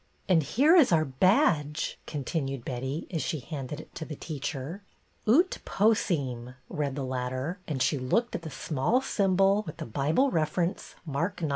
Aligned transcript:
"And 0.27 0.41
here 0.41 0.75
is 0.75 0.91
our 0.91 1.05
badge!" 1.05 1.99
continued 2.07 2.65
Betty, 2.65 3.05
as 3.11 3.21
she 3.21 3.39
handed 3.39 3.79
it 3.79 3.93
to 3.93 4.03
the 4.03 4.15
teacher." 4.15 4.81
Ut 5.27 5.59
Possim," 5.63 6.55
read 6.69 6.95
the 6.95 7.05
latter; 7.05 7.59
and 7.67 7.83
she 7.83 7.99
looked 7.99 8.33
at 8.33 8.41
the 8.41 8.49
small 8.49 9.01
symbol 9.01 9.61
with 9.67 9.77
the 9.77 9.85
Bible 9.85 10.31
reference, 10.31 10.95
Mark 11.05 11.43
ix. 11.43 11.49